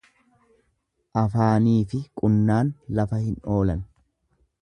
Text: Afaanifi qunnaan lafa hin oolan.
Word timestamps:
Afaanifi 1.21 2.01
qunnaan 2.21 2.73
lafa 3.01 3.23
hin 3.27 3.39
oolan. 3.59 3.87